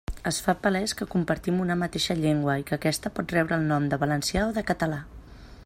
[0.29, 3.87] Es fa palés que compartim una mateixa llengua i que aquesta pot rebre el nom
[3.93, 4.99] de valencià o de català.